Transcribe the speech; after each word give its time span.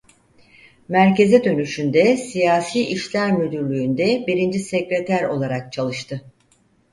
Merkeze 0.89 1.43
dönüşünde 1.43 2.17
Siyasi 2.17 2.85
İşler 2.87 3.31
Müdürlüğünde 3.33 4.23
Birinci 4.27 4.59
Sekreter 4.59 5.23
olarak 5.23 5.73
çalıştı. 5.73 6.21